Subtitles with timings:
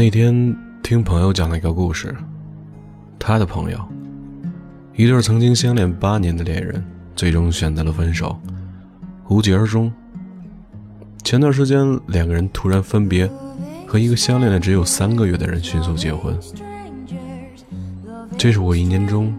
[0.00, 2.16] 那天听朋友讲了一个故事，
[3.18, 3.78] 他的朋友，
[4.96, 6.82] 一对曾经相恋八年的恋人，
[7.14, 8.34] 最终选择了分手，
[9.28, 9.92] 无疾而终。
[11.22, 13.30] 前段时间，两个人突然分别，
[13.86, 16.34] 和一个相恋了只有三个月的人迅速结婚。
[18.38, 19.38] 这是我一年中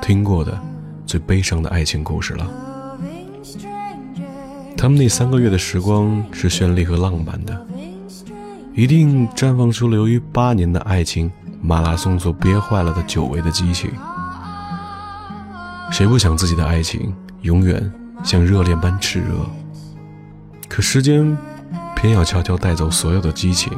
[0.00, 0.56] 听过的
[1.04, 2.48] 最悲伤的爱情故事了。
[4.76, 7.66] 他们那三个月的时光是绚丽和浪漫的，
[8.76, 13.90] 一定绽放出了由于八年的爱情马拉松所憋坏了的久违的激情。
[15.90, 17.90] 谁不想自己的爱情永远
[18.22, 19.28] 像热恋般炽热？
[20.68, 21.34] 可时间
[21.94, 23.72] 偏要悄悄带走所有的激情，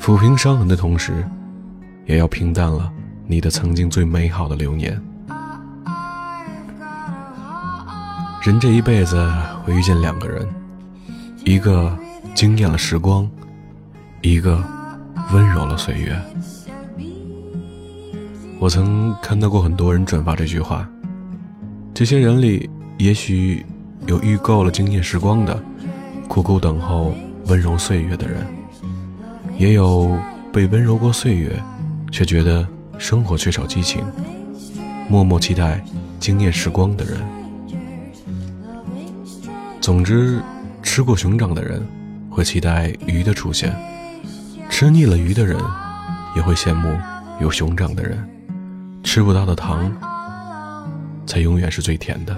[0.00, 1.22] 抚平伤痕的同时，
[2.06, 2.90] 也要平淡了。
[3.26, 4.98] 你的曾经最美好的流年。
[8.40, 9.30] 人这一辈子
[9.62, 10.48] 会遇见两个人，
[11.44, 11.94] 一个
[12.42, 13.30] 惊艳了时光，
[14.20, 14.64] 一个
[15.32, 16.20] 温柔了岁月。
[18.58, 20.90] 我曾看到过很多人转发这句话，
[21.94, 22.68] 这些人里，
[22.98, 23.64] 也许
[24.08, 25.56] 有遇够了惊艳时光的，
[26.26, 27.14] 苦苦等候
[27.46, 28.44] 温柔岁月的人，
[29.56, 30.18] 也有
[30.52, 31.62] 被温柔过岁月，
[32.10, 32.66] 却觉得。
[32.98, 34.04] 生活缺少激情，
[35.08, 35.80] 默默期待
[36.18, 37.20] 惊艳时光的人。
[39.80, 40.42] 总之，
[40.82, 41.80] 吃过熊掌的人
[42.32, 43.76] 会期待鱼的出现，
[44.70, 45.60] 吃腻了鱼的人
[46.34, 46.98] 也会羡慕
[47.40, 48.28] 有熊掌的人。
[49.04, 49.92] 吃不到的糖，
[51.26, 52.34] 才永远是最甜的。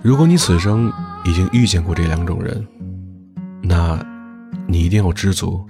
[0.00, 0.90] 如果你此生
[1.24, 2.66] 已经遇见过这两种人，
[3.62, 3.98] 那，
[4.66, 5.66] 你一定要知足。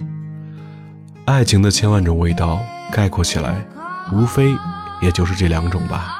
[1.25, 2.59] 爱情的千万种味道，
[2.91, 3.55] 概括起来，
[4.13, 4.55] 无非
[5.01, 6.18] 也就是这两种吧。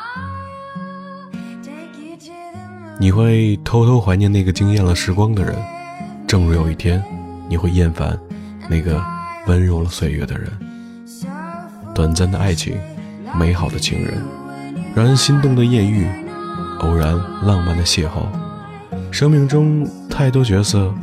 [3.01, 5.55] 你会偷偷怀念那个惊艳了时光的人，
[6.27, 7.01] 正如有一天，
[7.47, 8.19] 你会厌烦
[8.69, 9.01] 那个
[9.47, 10.51] 温柔了岁月的人。
[11.95, 12.77] 短暂的爱情，
[13.37, 14.21] 美好的情人，
[14.93, 16.05] 让人心动的艳遇，
[16.81, 18.27] 偶然浪漫的邂逅，
[19.11, 20.93] 生命中太多角色，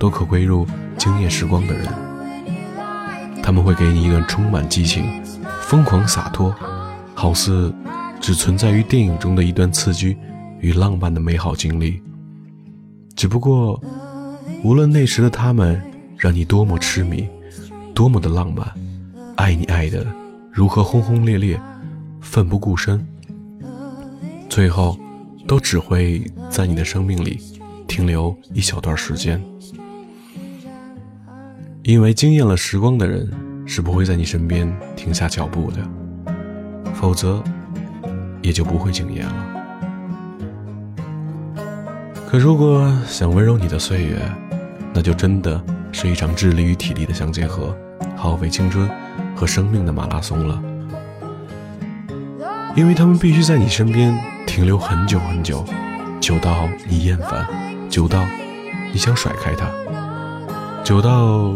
[0.00, 0.66] 都可归入
[0.98, 1.86] 惊艳时光的人。
[3.44, 5.22] 他们会给你一段充满激情、
[5.60, 6.52] 疯狂洒脱，
[7.14, 7.72] 好似
[8.20, 10.16] 只存在于电影中的一段刺激
[10.62, 12.00] 与浪漫的美好经历。
[13.14, 13.78] 只不过，
[14.64, 15.80] 无论那时的他们
[16.16, 17.28] 让你多么痴迷，
[17.94, 18.66] 多么的浪漫，
[19.36, 20.06] 爱你爱的
[20.50, 21.60] 如何轰轰烈烈、
[22.20, 23.06] 奋不顾身，
[24.48, 24.98] 最后
[25.46, 27.38] 都只会在你的生命里
[27.86, 29.40] 停留一小段时间。
[31.82, 33.28] 因为惊艳了时光的人
[33.66, 35.78] 是不会在你身边停下脚步的，
[36.94, 37.42] 否则
[38.40, 39.51] 也就不会惊艳了。
[42.32, 44.16] 可如果想温柔你的岁月，
[44.94, 45.62] 那就真的
[45.92, 47.76] 是一场智力与体力的相结合，
[48.16, 48.88] 耗费青春
[49.36, 50.58] 和生命的马拉松了。
[52.74, 55.62] 因为他们必须在你身边停留很久很久，
[56.22, 57.46] 久到你厌烦，
[57.90, 58.24] 久到
[58.94, 59.66] 你想甩开他。
[60.82, 61.52] 久到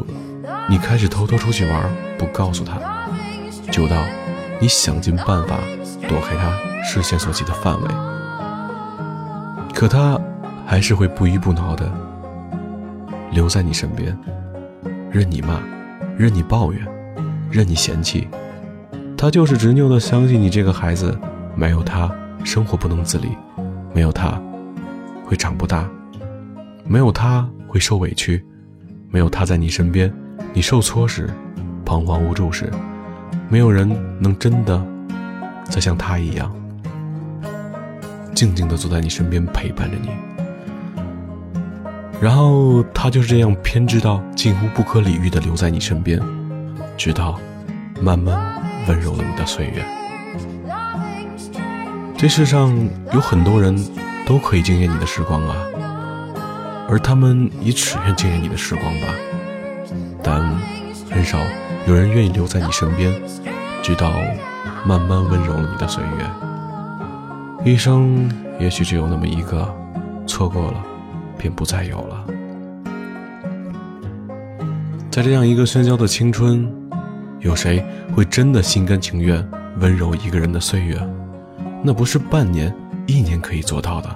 [0.69, 2.75] 你开始偷偷出去玩，不告诉他；
[3.73, 3.97] 久到
[4.61, 5.57] 你想尽办法
[6.07, 6.55] 躲开他
[6.85, 7.89] 视线所及的范围，
[9.73, 10.21] 可他
[10.67, 11.91] 还是会不依不挠的
[13.31, 14.17] 留在你身边，
[15.11, 15.61] 任你骂，
[16.19, 16.85] 任你抱怨，
[17.51, 18.27] 任你嫌弃。
[19.17, 21.17] 他就是执拗的相信你这个孩子，
[21.55, 22.11] 没有他
[22.45, 23.29] 生活不能自理，
[23.95, 24.39] 没有他
[25.25, 25.89] 会长不大，
[26.85, 28.45] 没有他会受委屈。
[29.09, 30.13] 没有他在你身边，
[30.53, 31.31] 你受挫时，
[31.85, 32.71] 彷徨无助时，
[33.49, 33.89] 没有人
[34.21, 34.85] 能真的
[35.65, 36.53] 再像他一样，
[38.35, 40.11] 静静的坐在你身边陪伴着你。
[42.21, 46.21] 然后他就是这样偏执到近乎不可理喻的留在你身边，
[46.97, 47.39] 直到
[48.01, 49.85] 慢慢温柔了你的岁月。
[52.17, 52.75] 这世上
[53.13, 53.77] 有很多人
[54.27, 55.55] 都可以惊艳你的时光啊。
[56.89, 59.09] 而他们也只愿惊艳你的时光吧，
[60.23, 60.41] 但
[61.11, 61.39] 很少
[61.87, 63.13] 有人愿意留在你身边，
[63.83, 64.13] 直到
[64.85, 67.71] 慢慢温柔了你的岁月。
[67.73, 68.31] 一生
[68.61, 69.69] 也许只有那么一个，
[70.29, 70.81] 错过了，
[71.39, 72.27] 便不再有了。
[75.11, 76.71] 在这样一个喧嚣的青春，
[77.41, 77.85] 有谁
[78.15, 79.43] 会真的心甘情愿
[79.81, 81.01] 温柔一个人的岁月？
[81.83, 82.75] 那不是半年、
[83.07, 84.15] 一年可以做到的，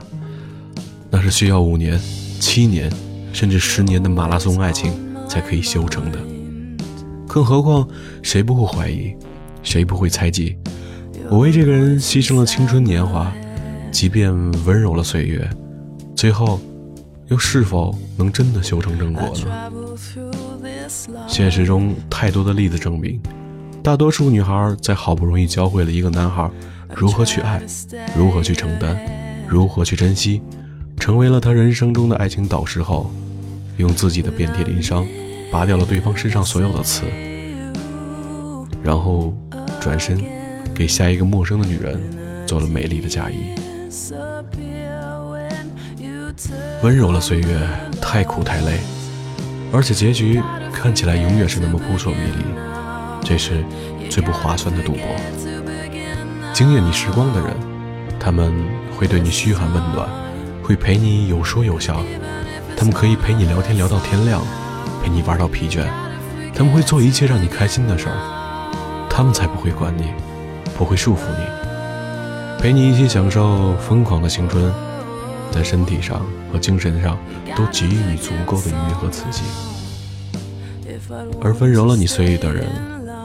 [1.11, 1.99] 那是需要五年。
[2.41, 2.91] 七年，
[3.33, 4.93] 甚至十年的马拉松爱情
[5.29, 6.19] 才可以修成的。
[7.29, 7.87] 更何况，
[8.23, 9.15] 谁不会怀疑，
[9.63, 10.57] 谁不会猜忌？
[11.31, 13.31] 我为这个人牺牲了青春年华，
[13.93, 14.33] 即便
[14.65, 15.49] 温柔了岁月，
[16.17, 16.59] 最后，
[17.31, 19.73] 又是否能真的修成正果呢？
[21.29, 23.21] 现实中太多的例子证明，
[23.85, 26.51] 大多数女孩在好不容易教会了一个男孩
[26.93, 27.63] 如何去爱，
[28.17, 28.99] 如何去承担，
[29.47, 30.43] 如何去珍惜，
[30.99, 33.09] 成为了他人生中的爱情导师后，
[33.77, 35.07] 用自己的遍体鳞伤
[35.53, 37.05] 拔掉了对方身上所有的刺，
[38.83, 39.33] 然后
[39.81, 40.21] 转身
[40.75, 42.01] 给下一个陌生的女人
[42.45, 43.37] 做了美丽的嫁衣。
[46.83, 47.61] 温柔了岁月，
[48.01, 48.81] 太苦太累，
[49.71, 50.43] 而且结局
[50.73, 52.45] 看起来永远是那么扑朔迷离，
[53.23, 53.63] 这是
[54.09, 55.03] 最不划算的赌博。
[56.55, 57.55] 惊艳你时光的人，
[58.19, 58.51] 他们
[58.97, 60.09] 会对你嘘寒问暖，
[60.63, 62.03] 会陪你有说有笑，
[62.75, 64.41] 他们可以陪你聊天聊到天亮，
[65.03, 65.85] 陪你玩到疲倦，
[66.55, 70.15] 他们会做一切让你开心的事儿，他们才不会管你，
[70.79, 74.73] 不会束缚你，陪你一起享受疯狂的青春。
[75.51, 77.19] 在身体上和精神上
[77.57, 79.43] 都给予你足够的愉悦和刺激，
[81.41, 82.67] 而温柔了你岁月的人，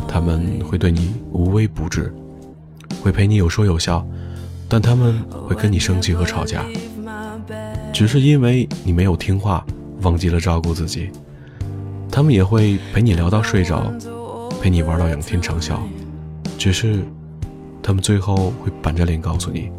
[0.08, 2.14] 他们会对你无微不至，
[3.02, 4.06] 会陪你有说有笑，
[4.68, 6.66] 但他们会跟你生气和吵架，
[7.94, 9.66] 只是因为你没有听话，
[10.02, 11.12] 忘记了照顾自己。
[12.12, 13.92] 他们也会陪你聊到睡着，
[14.62, 15.80] 陪你玩到仰天长啸，
[16.58, 17.04] 只是
[17.84, 19.70] 他们最后会板着脸告诉你。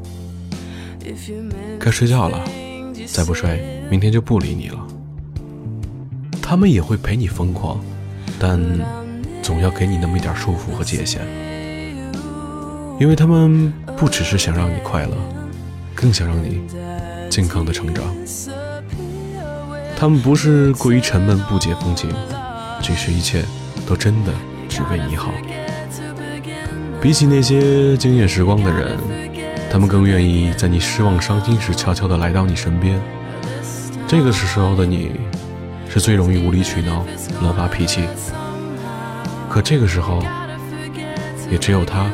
[1.79, 2.43] 该睡觉了，
[3.07, 4.87] 再不睡，明天就不理你了。
[6.43, 7.81] 他们也会陪你疯狂，
[8.39, 8.61] 但
[9.43, 11.21] 总要给你那么一点束缚和界限，
[13.01, 15.17] 因为他们不只是想让你快乐，
[15.95, 16.61] 更想让你
[17.31, 18.05] 健康的成长。
[19.97, 22.11] 他们不是过于沉闷不解风情，
[22.83, 23.45] 只是一切
[23.87, 24.33] 都真的
[24.69, 25.33] 只为你好。
[27.01, 29.16] 比起那些惊艳时光的人。
[29.77, 32.99] 他们更愿意在你失望、伤心时悄悄地来到你身边。
[34.09, 35.11] 这个时候的你，
[35.87, 37.05] 是最容易无理取闹、
[37.43, 38.05] 乱发脾气。
[39.51, 40.23] 可这个时候，
[41.51, 42.05] 也只有他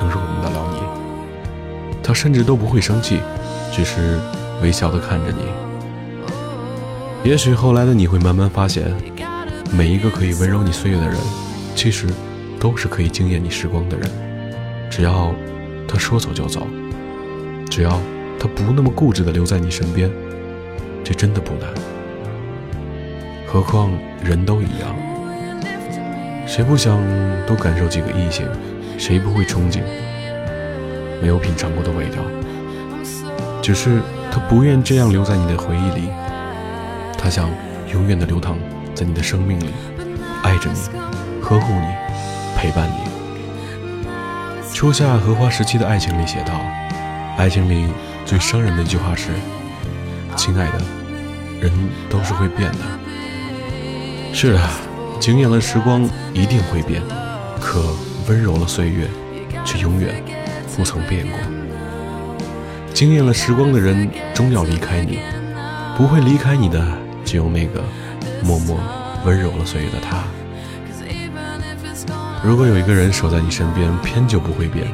[0.00, 2.00] 能容忍得了你。
[2.02, 3.20] 他甚至都不会生气，
[3.70, 4.18] 只是
[4.62, 7.30] 微笑地看着你。
[7.30, 8.90] 也许后来的你会慢慢发现，
[9.70, 11.14] 每一个可以温柔你岁月的人，
[11.74, 12.06] 其实
[12.58, 14.10] 都是可以惊艳你时光的人。
[14.88, 15.30] 只要
[15.86, 16.66] 他说走就走。
[17.74, 17.98] 只要
[18.38, 20.10] 他不那么固执的留在你身边，
[21.02, 21.72] 这真的不难。
[23.46, 23.90] 何况
[24.22, 24.94] 人都一样，
[26.46, 27.00] 谁不想
[27.46, 28.46] 多感受几个异性？
[28.98, 29.80] 谁不会憧憬
[31.22, 32.18] 没有品尝过的味道？
[33.62, 36.10] 只是他不愿这样留在你的回忆里，
[37.16, 37.48] 他想
[37.90, 38.58] 永远的流淌
[38.94, 39.70] 在你的生命里，
[40.42, 40.78] 爱着你，
[41.40, 41.86] 呵护你，
[42.54, 42.96] 陪伴你。
[44.74, 46.60] 初夏荷花时期的爱情里写道。
[47.36, 47.86] 爱情里
[48.24, 49.30] 最伤人的一句话是
[50.36, 50.80] ：“亲爱的，
[51.60, 51.72] 人
[52.08, 52.78] 都是会变的。”
[54.32, 54.60] 是的，
[55.18, 57.02] 惊艳了时光一定会变，
[57.60, 57.94] 可
[58.28, 59.08] 温柔了岁月
[59.64, 60.22] 却永远
[60.76, 61.38] 不曾变过。
[62.94, 65.18] 惊艳了时光的人终要离开你，
[65.96, 66.86] 不会离开你的
[67.24, 67.82] 只有那个
[68.44, 68.78] 默默
[69.24, 70.22] 温柔了岁月的他。
[72.44, 74.86] 如果有一个人守在你身边，偏就不会变，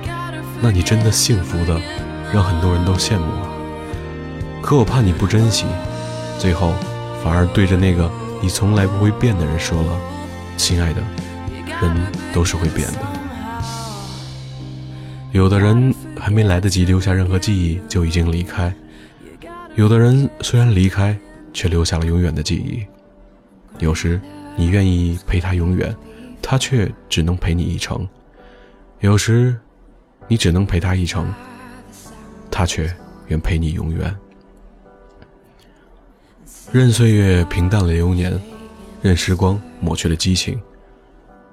[0.60, 1.78] 那你真的幸福的。
[2.32, 3.48] 让很多人都羡慕啊！
[4.62, 5.64] 可我怕你不珍惜，
[6.38, 6.74] 最后
[7.22, 8.10] 反而对着那个
[8.42, 9.98] 你从来不会变的人说了
[10.58, 11.02] ：“亲爱的，
[11.80, 12.98] 人都是会变的。”
[15.32, 18.74] 有的人还没来得及留下任何记忆就已经离开，
[19.74, 21.16] 有的人虽然离开，
[21.52, 22.84] 却留下了永远的记忆。
[23.78, 24.20] 有时
[24.56, 25.94] 你愿意陪他永远，
[26.42, 28.06] 他却只能陪你一程；
[29.00, 29.56] 有时
[30.26, 31.32] 你只能陪他一程。
[32.58, 32.92] 他却
[33.28, 34.12] 愿陪你永远，
[36.72, 38.36] 任岁月平淡了流年，
[39.00, 40.60] 任时光抹去了激情，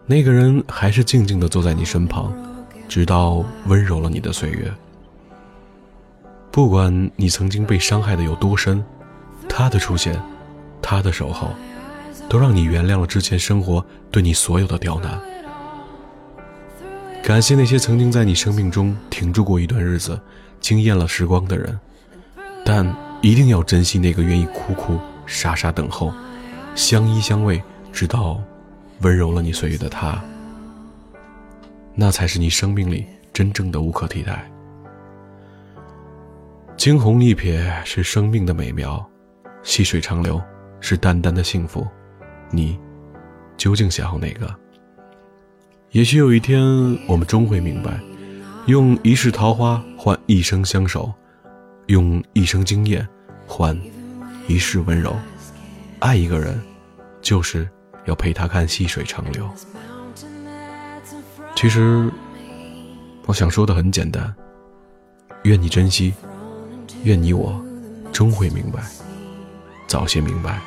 [0.08, 2.34] 那个人还是静静的坐在你身旁，
[2.88, 4.74] 直到温柔了你的岁月。
[6.50, 8.84] 不管你曾经被伤害的有多深，
[9.48, 10.20] 他的出现，
[10.82, 11.50] 他的守候，
[12.28, 15.22] 都让你原谅了之前生活对你所有的刁难。
[17.26, 20.22] 感谢那些曾经在你生命中停住过一段日子。
[20.60, 21.80] 惊艳了时光的人，
[22.64, 22.86] 但
[23.20, 26.14] 一定要珍惜那个愿意苦苦傻傻等候、
[26.76, 27.60] 相依相偎，
[27.92, 28.40] 直到
[29.02, 30.24] 温柔了你岁月的他。
[31.96, 34.48] 那才是你生命里真正的无可替代。
[36.78, 39.04] 惊鸿一瞥是生命的美妙，
[39.64, 40.40] 细水长流
[40.80, 41.88] 是淡淡的幸福。
[42.52, 42.80] 你
[43.58, 44.65] 究竟想要哪个？
[45.96, 46.62] 也许有一天，
[47.08, 47.98] 我们终会明白。
[48.66, 51.10] 用一世桃花换一生相守，
[51.86, 53.08] 用一生经验
[53.48, 53.80] 换
[54.46, 55.16] 一世温柔。
[56.00, 56.62] 爱一个人，
[57.22, 57.66] 就是
[58.04, 59.50] 要陪他看细水长流。
[61.56, 62.12] 其实，
[63.26, 64.36] 我想说的很简单。
[65.44, 66.14] 愿你珍惜，
[67.06, 67.64] 愿你我
[68.12, 68.84] 终会明白，
[69.88, 70.60] 早些明白。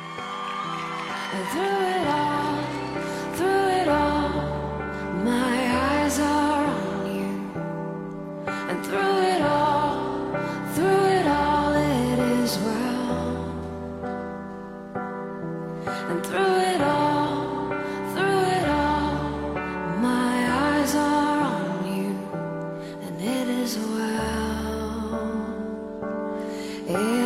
[26.89, 27.18] Eh.